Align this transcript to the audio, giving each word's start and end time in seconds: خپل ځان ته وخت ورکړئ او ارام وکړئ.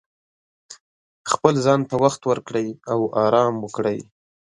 خپل 1.31 1.53
ځان 1.65 1.79
ته 1.89 1.95
وخت 2.03 2.21
ورکړئ 2.25 2.67
او 2.91 2.99
ارام 3.25 3.53
وکړئ. 3.59 3.99